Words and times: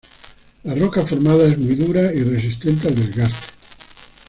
La 0.63 0.73
roca 0.73 1.05
formada 1.05 1.47
es 1.47 1.59
muy 1.59 1.75
dura 1.75 2.11
y 2.11 2.23
resistente 2.23 2.87
al 2.87 2.95
desgaste. 2.95 3.47